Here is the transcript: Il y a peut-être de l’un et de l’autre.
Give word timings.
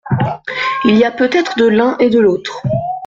Il 0.85 0.97
y 0.97 1.05
a 1.05 1.11
peut-être 1.11 1.59
de 1.59 1.67
l’un 1.67 1.95
et 1.99 2.09
de 2.09 2.17
l’autre. 2.17 2.63